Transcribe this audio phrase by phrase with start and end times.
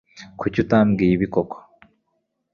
[0.39, 1.57] Kuki utambwiye ibi koko?